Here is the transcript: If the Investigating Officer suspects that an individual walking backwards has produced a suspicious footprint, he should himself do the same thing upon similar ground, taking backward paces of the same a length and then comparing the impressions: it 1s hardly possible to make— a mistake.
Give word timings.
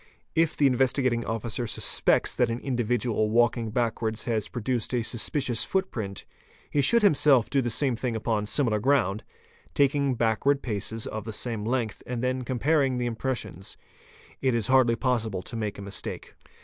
If 0.33 0.57
the 0.57 0.65
Investigating 0.65 1.23
Officer 1.27 1.67
suspects 1.67 2.33
that 2.33 2.49
an 2.49 2.57
individual 2.61 3.29
walking 3.29 3.69
backwards 3.69 4.25
has 4.25 4.49
produced 4.49 4.95
a 4.95 5.03
suspicious 5.03 5.63
footprint, 5.63 6.25
he 6.71 6.81
should 6.81 7.03
himself 7.03 7.51
do 7.51 7.61
the 7.61 7.69
same 7.69 7.95
thing 7.95 8.15
upon 8.15 8.47
similar 8.47 8.79
ground, 8.79 9.23
taking 9.75 10.15
backward 10.15 10.63
paces 10.63 11.05
of 11.05 11.23
the 11.25 11.31
same 11.31 11.67
a 11.67 11.69
length 11.69 12.01
and 12.07 12.23
then 12.23 12.41
comparing 12.41 12.97
the 12.97 13.05
impressions: 13.05 13.77
it 14.41 14.55
1s 14.55 14.69
hardly 14.69 14.95
possible 14.95 15.43
to 15.43 15.55
make— 15.55 15.77
a 15.77 15.83
mistake. 15.83 16.33